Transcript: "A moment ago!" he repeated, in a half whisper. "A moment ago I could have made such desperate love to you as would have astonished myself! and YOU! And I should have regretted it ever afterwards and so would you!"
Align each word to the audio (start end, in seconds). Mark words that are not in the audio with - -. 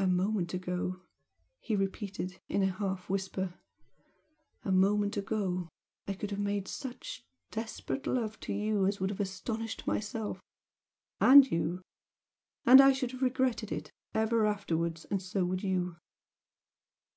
"A 0.00 0.08
moment 0.08 0.54
ago!" 0.54 1.02
he 1.60 1.76
repeated, 1.76 2.40
in 2.48 2.64
a 2.64 2.72
half 2.72 3.08
whisper. 3.08 3.54
"A 4.64 4.72
moment 4.72 5.16
ago 5.16 5.68
I 6.08 6.14
could 6.14 6.32
have 6.32 6.40
made 6.40 6.66
such 6.66 7.22
desperate 7.52 8.08
love 8.08 8.40
to 8.40 8.52
you 8.52 8.86
as 8.86 8.98
would 8.98 9.10
have 9.10 9.20
astonished 9.20 9.86
myself! 9.86 10.40
and 11.20 11.48
YOU! 11.48 11.80
And 12.64 12.80
I 12.80 12.90
should 12.90 13.12
have 13.12 13.22
regretted 13.22 13.70
it 13.70 13.88
ever 14.12 14.46
afterwards 14.46 15.04
and 15.04 15.22
so 15.22 15.44
would 15.44 15.62
you!" 15.62 15.94